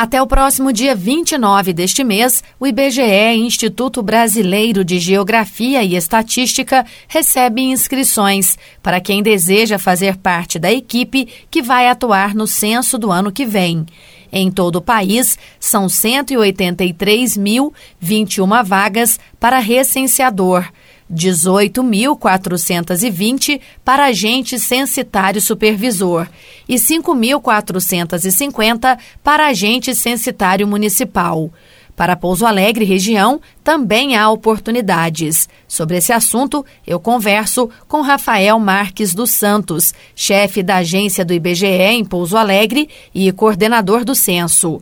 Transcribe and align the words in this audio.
Até 0.00 0.22
o 0.22 0.28
próximo 0.28 0.72
dia 0.72 0.94
29 0.94 1.72
deste 1.72 2.04
mês, 2.04 2.44
o 2.60 2.68
IBGE, 2.68 3.34
Instituto 3.36 4.00
Brasileiro 4.00 4.84
de 4.84 5.00
Geografia 5.00 5.82
e 5.82 5.96
Estatística, 5.96 6.86
recebe 7.08 7.62
inscrições 7.62 8.56
para 8.80 9.00
quem 9.00 9.24
deseja 9.24 9.76
fazer 9.76 10.16
parte 10.16 10.56
da 10.56 10.70
equipe 10.70 11.26
que 11.50 11.60
vai 11.60 11.88
atuar 11.88 12.32
no 12.32 12.46
censo 12.46 12.96
do 12.96 13.10
ano 13.10 13.32
que 13.32 13.44
vem. 13.44 13.84
Em 14.30 14.52
todo 14.52 14.76
o 14.76 14.80
país, 14.80 15.36
são 15.58 15.86
183.021 15.86 18.64
vagas 18.64 19.18
para 19.40 19.58
recenseador. 19.58 20.64
18.420 21.12 23.60
para 23.84 24.06
agente 24.06 24.58
censitário 24.58 25.40
supervisor 25.40 26.26
e 26.68 26.74
5.450 26.74 28.98
para 29.22 29.46
agente 29.46 29.94
censitário 29.94 30.66
municipal. 30.66 31.52
Para 31.98 32.14
Pouso 32.14 32.46
Alegre 32.46 32.84
região, 32.84 33.40
também 33.64 34.14
há 34.14 34.30
oportunidades. 34.30 35.48
Sobre 35.66 35.96
esse 35.96 36.12
assunto, 36.12 36.64
eu 36.86 37.00
converso 37.00 37.68
com 37.88 38.02
Rafael 38.02 38.56
Marques 38.60 39.12
dos 39.12 39.32
Santos, 39.32 39.92
chefe 40.14 40.62
da 40.62 40.76
agência 40.76 41.24
do 41.24 41.34
IBGE 41.34 41.66
em 41.66 42.04
Pouso 42.04 42.36
Alegre 42.36 42.88
e 43.12 43.32
coordenador 43.32 44.04
do 44.04 44.14
censo. 44.14 44.80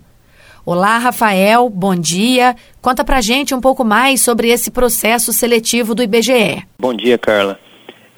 Olá, 0.69 0.99
Rafael, 0.99 1.71
bom 1.71 1.95
dia. 1.95 2.57
Conta 2.83 3.05
pra 3.05 3.21
gente 3.21 3.55
um 3.55 3.61
pouco 3.61 3.85
mais 3.85 4.21
sobre 4.21 4.49
esse 4.49 4.69
processo 4.69 5.33
seletivo 5.33 5.95
do 5.95 6.03
IBGE. 6.03 6.67
Bom 6.77 6.93
dia, 6.93 7.17
Carla. 7.17 7.57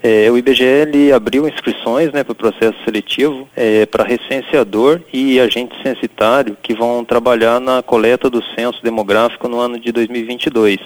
É, 0.02 0.30
o 0.30 0.38
IBGE 0.38 0.64
ele 0.64 1.12
abriu 1.12 1.46
inscrições 1.46 2.10
né, 2.10 2.24
para 2.24 2.32
o 2.32 2.34
processo 2.34 2.74
seletivo 2.86 3.46
é, 3.54 3.84
para 3.84 4.02
recenseador 4.02 5.02
e 5.12 5.38
agente 5.38 5.76
censitário 5.82 6.56
que 6.62 6.72
vão 6.72 7.04
trabalhar 7.04 7.60
na 7.60 7.82
coleta 7.82 8.30
do 8.30 8.42
censo 8.58 8.82
demográfico 8.82 9.46
no 9.46 9.60
ano 9.60 9.78
de 9.78 9.92
2022. 9.92 10.78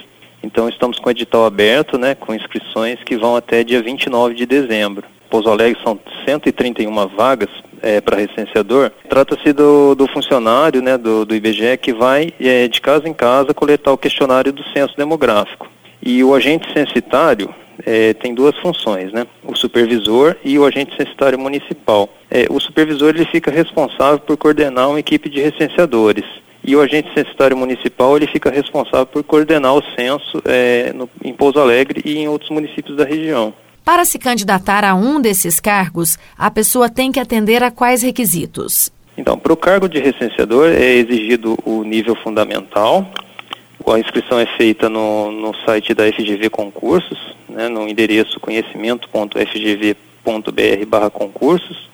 Então 0.42 0.68
estamos 0.68 0.98
com 0.98 1.10
o 1.10 1.12
edital 1.12 1.44
aberto, 1.46 1.96
né, 1.96 2.16
com 2.16 2.34
inscrições 2.34 2.98
que 3.04 3.16
vão 3.16 3.36
até 3.36 3.62
dia 3.62 3.80
29 3.80 4.34
de 4.34 4.46
dezembro. 4.46 5.06
Pouso 5.30 5.48
Alegre 5.48 5.80
são 5.84 5.96
131 6.26 7.06
vagas 7.06 7.50
é, 7.82 8.00
para 8.00 8.16
recenseador, 8.16 8.90
trata-se 9.08 9.52
do, 9.52 9.94
do, 9.94 10.06
funcionário 10.06 10.80
né, 10.80 10.96
do, 10.96 11.24
do 11.24 11.34
IBGE 11.34 11.76
que 11.76 11.92
vai 11.92 12.32
é, 12.40 12.68
de 12.68 12.80
casa 12.80 13.08
em 13.08 13.12
casa 13.12 13.52
coletar 13.52 13.92
o 13.92 13.98
questionário 13.98 14.52
do 14.52 14.62
censo 14.72 14.96
demográfico. 14.96 15.68
E 16.00 16.22
o 16.24 16.34
agente 16.34 16.72
censitário 16.72 17.52
é, 17.84 18.14
tem 18.14 18.34
duas 18.34 18.56
funções, 18.58 19.12
né? 19.12 19.26
O 19.44 19.56
supervisor 19.56 20.36
e 20.44 20.58
o 20.58 20.64
agente 20.64 20.96
censitário 20.96 21.38
municipal. 21.38 22.08
É, 22.30 22.46
o 22.50 22.60
supervisor 22.60 23.10
ele 23.10 23.24
fica 23.24 23.50
responsável 23.50 24.18
por 24.18 24.36
coordenar 24.36 24.88
uma 24.88 25.00
equipe 25.00 25.28
de 25.28 25.40
recenseadores 25.40 26.24
e 26.64 26.76
o 26.76 26.80
agente 26.80 27.12
censitário 27.12 27.56
municipal 27.56 28.16
ele 28.16 28.26
fica 28.26 28.50
responsável 28.50 29.06
por 29.06 29.22
coordenar 29.24 29.74
o 29.74 29.82
censo 29.96 30.40
é, 30.44 30.92
no, 30.92 31.08
em 31.24 31.32
Pouso 31.32 31.58
Alegre 31.58 32.00
e 32.04 32.18
em 32.18 32.28
outros 32.28 32.50
municípios 32.50 32.96
da 32.96 33.04
região. 33.04 33.52
Para 33.84 34.04
se 34.04 34.18
candidatar 34.18 34.84
a 34.84 34.94
um 34.94 35.20
desses 35.20 35.58
cargos, 35.58 36.16
a 36.38 36.50
pessoa 36.50 36.88
tem 36.88 37.10
que 37.10 37.18
atender 37.18 37.64
a 37.64 37.70
quais 37.70 38.02
requisitos? 38.02 38.92
Então, 39.18 39.36
para 39.36 39.52
o 39.52 39.56
cargo 39.56 39.88
de 39.88 39.98
recenseador 39.98 40.68
é 40.68 40.94
exigido 40.94 41.58
o 41.64 41.82
nível 41.82 42.14
fundamental. 42.14 43.10
A 43.86 43.98
inscrição 43.98 44.38
é 44.38 44.46
feita 44.56 44.88
no, 44.88 45.32
no 45.32 45.52
site 45.66 45.92
da 45.92 46.10
FGV 46.10 46.48
Concursos, 46.48 47.36
né, 47.48 47.68
no 47.68 47.88
endereço 47.88 48.38
conhecimento.fgv.br 48.38 51.10
concursos. 51.12 51.90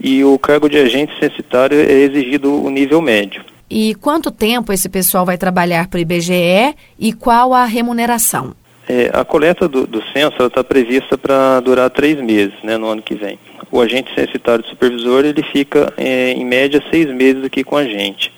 E 0.00 0.24
o 0.24 0.38
cargo 0.38 0.68
de 0.68 0.78
agente 0.78 1.12
censitário 1.18 1.78
é 1.78 1.92
exigido 1.92 2.54
o 2.54 2.70
nível 2.70 3.02
médio. 3.02 3.44
E 3.68 3.96
quanto 3.96 4.30
tempo 4.30 4.72
esse 4.72 4.88
pessoal 4.88 5.26
vai 5.26 5.36
trabalhar 5.36 5.88
para 5.88 5.98
o 5.98 6.00
IBGE 6.00 6.74
e 6.98 7.12
qual 7.12 7.52
a 7.52 7.64
remuneração? 7.64 8.54
É, 8.92 9.08
a 9.12 9.24
coleta 9.24 9.68
do, 9.68 9.86
do 9.86 10.02
censo 10.12 10.42
está 10.42 10.64
prevista 10.64 11.16
para 11.16 11.60
durar 11.60 11.88
três 11.90 12.20
meses, 12.20 12.54
né, 12.64 12.76
no 12.76 12.88
ano 12.88 13.00
que 13.00 13.14
vem. 13.14 13.38
O 13.70 13.80
agente 13.80 14.12
censitário 14.16 14.66
supervisor 14.66 15.24
ele 15.24 15.44
fica 15.44 15.94
é, 15.96 16.32
em 16.32 16.44
média 16.44 16.82
seis 16.90 17.06
meses 17.06 17.44
aqui 17.44 17.62
com 17.62 17.76
a 17.76 17.84
gente, 17.84 18.32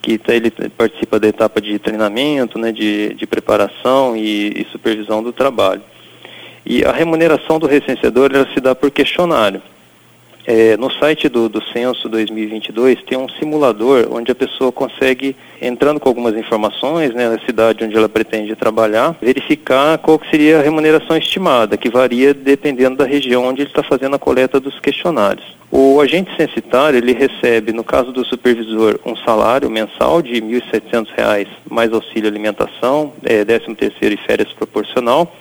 que 0.00 0.16
tá, 0.16 0.34
ele 0.34 0.50
participa 0.50 1.20
da 1.20 1.28
etapa 1.28 1.60
de 1.60 1.78
treinamento, 1.78 2.58
né, 2.58 2.72
de, 2.72 3.12
de 3.12 3.26
preparação 3.26 4.16
e, 4.16 4.62
e 4.62 4.66
supervisão 4.72 5.22
do 5.22 5.34
trabalho. 5.34 5.82
E 6.64 6.82
a 6.82 6.92
remuneração 6.92 7.58
do 7.58 7.66
recenseador 7.66 8.30
ela 8.32 8.48
se 8.54 8.60
dá 8.60 8.74
por 8.74 8.90
questionário. 8.90 9.60
É, 10.46 10.76
no 10.76 10.90
site 10.90 11.28
do, 11.28 11.48
do 11.48 11.62
Censo 11.72 12.08
2022 12.08 13.02
tem 13.02 13.18
um 13.18 13.28
simulador 13.28 14.08
onde 14.10 14.32
a 14.32 14.34
pessoa 14.34 14.72
consegue, 14.72 15.36
entrando 15.60 16.00
com 16.00 16.08
algumas 16.08 16.34
informações, 16.36 17.14
né, 17.14 17.28
na 17.28 17.38
cidade 17.40 17.84
onde 17.84 17.96
ela 17.96 18.08
pretende 18.08 18.56
trabalhar, 18.56 19.16
verificar 19.20 19.98
qual 19.98 20.20
seria 20.30 20.58
a 20.58 20.62
remuneração 20.62 21.16
estimada, 21.16 21.76
que 21.76 21.90
varia 21.90 22.32
dependendo 22.32 22.96
da 22.96 23.04
região 23.04 23.44
onde 23.44 23.62
ele 23.62 23.70
está 23.70 23.82
fazendo 23.82 24.16
a 24.16 24.18
coleta 24.18 24.58
dos 24.58 24.78
questionários. 24.80 25.60
O 25.70 26.00
agente 26.00 26.34
censitário, 26.36 26.98
ele 26.98 27.12
recebe, 27.12 27.72
no 27.72 27.84
caso 27.84 28.10
do 28.10 28.24
supervisor, 28.24 28.98
um 29.06 29.14
salário 29.14 29.70
mensal 29.70 30.20
de 30.20 30.34
R$ 30.34 30.40
1.700, 30.40 31.46
mais 31.70 31.92
auxílio 31.92 32.28
alimentação, 32.28 33.12
é, 33.22 33.44
13 33.44 33.74
terceiro 33.76 34.14
e 34.14 34.26
férias 34.26 34.52
proporcional, 34.52 35.32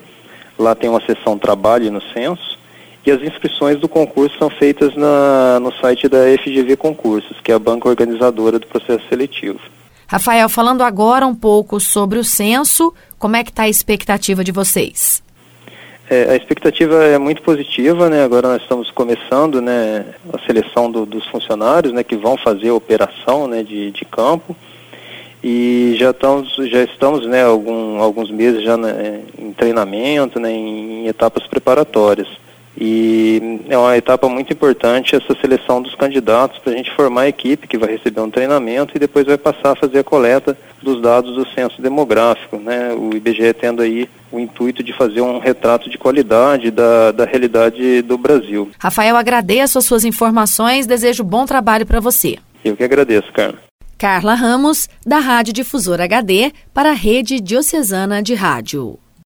Lá 0.57 0.73
tem 0.73 0.89
uma 0.89 1.01
seção 1.01 1.37
Trabalho 1.37 1.91
no 1.91 2.01
Censo. 2.13 2.57
E 3.05 3.11
as 3.11 3.21
inscrições 3.21 3.77
do 3.79 3.87
concurso 3.87 4.35
são 4.39 4.49
feitas 4.49 4.95
na, 4.95 5.59
no 5.59 5.71
site 5.73 6.09
da 6.09 6.17
FGV 6.41 6.75
Concursos, 6.75 7.39
que 7.41 7.51
é 7.51 7.55
a 7.55 7.59
banca 7.59 7.87
organizadora 7.87 8.57
do 8.57 8.65
processo 8.65 9.07
seletivo. 9.07 9.59
Rafael, 10.07 10.49
falando 10.49 10.81
agora 10.81 11.27
um 11.27 11.35
pouco 11.35 11.79
sobre 11.79 12.17
o 12.17 12.23
censo, 12.23 12.91
como 13.19 13.35
é 13.35 13.43
que 13.43 13.51
está 13.51 13.61
a 13.63 13.69
expectativa 13.69 14.43
de 14.43 14.51
vocês? 14.51 15.21
É, 16.07 16.31
a 16.31 16.35
expectativa 16.35 17.03
é 17.03 17.17
muito 17.17 17.41
positiva, 17.41 18.09
né? 18.09 18.23
Agora 18.23 18.47
nós 18.49 18.61
estamos 18.61 18.91
começando, 18.91 19.59
né, 19.59 20.05
a 20.31 20.37
seleção 20.45 20.91
do, 20.91 21.03
dos 21.03 21.25
funcionários, 21.27 21.91
né, 21.91 22.03
que 22.03 22.15
vão 22.15 22.37
fazer 22.37 22.69
a 22.69 22.75
operação, 22.75 23.47
né, 23.47 23.63
de, 23.63 23.89
de 23.89 24.05
campo. 24.05 24.55
E 25.43 25.95
já 25.97 26.11
estamos, 26.11 26.55
já 26.69 26.83
estamos, 26.83 27.25
né, 27.25 27.43
algum, 27.43 27.99
alguns 27.99 28.29
meses 28.29 28.63
já 28.63 28.77
né, 28.77 29.21
em 29.37 29.51
treinamento, 29.51 30.39
né, 30.39 30.51
em, 30.51 31.05
em 31.05 31.07
etapas 31.07 31.47
preparatórias. 31.47 32.27
E 32.77 33.61
é 33.69 33.77
uma 33.77 33.95
etapa 33.95 34.27
muito 34.27 34.51
importante 34.51 35.15
essa 35.15 35.33
seleção 35.39 35.81
dos 35.81 35.95
candidatos 35.95 36.59
para 36.59 36.73
a 36.73 36.75
gente 36.75 36.91
formar 36.91 37.21
a 37.21 37.29
equipe 37.29 37.67
que 37.67 37.77
vai 37.77 37.91
receber 37.91 38.19
um 38.19 38.29
treinamento 38.29 38.95
e 38.95 38.99
depois 38.99 39.25
vai 39.25 39.37
passar 39.37 39.71
a 39.71 39.75
fazer 39.75 39.99
a 39.99 40.03
coleta 40.03 40.57
dos 40.81 41.01
dados 41.01 41.35
do 41.35 41.47
censo 41.51 41.81
demográfico, 41.81 42.57
né? 42.57 42.93
O 42.93 43.15
IBGE 43.15 43.53
tendo 43.53 43.81
aí 43.81 44.09
o 44.35 44.39
intuito 44.39 44.83
de 44.83 44.93
fazer 44.93 45.21
um 45.21 45.39
retrato 45.39 45.89
de 45.89 45.97
qualidade 45.97 46.71
da, 46.71 47.11
da 47.11 47.25
realidade 47.25 48.01
do 48.01 48.17
Brasil. 48.17 48.69
Rafael, 48.77 49.15
agradeço 49.15 49.77
as 49.77 49.85
suas 49.85 50.03
informações, 50.03 50.85
desejo 50.85 51.23
bom 51.23 51.45
trabalho 51.45 51.85
para 51.85 51.99
você. 51.99 52.37
Eu 52.63 52.75
que 52.75 52.83
agradeço, 52.83 53.31
Carla. 53.31 53.59
Carla 53.97 54.33
Ramos, 54.33 54.89
da 55.05 55.19
Rádio 55.19 55.53
Difusora 55.53 56.03
HD, 56.03 56.51
para 56.73 56.89
a 56.89 56.93
Rede 56.93 57.39
Diocesana 57.39 58.21
de 58.21 58.33
Rádio. 58.33 58.99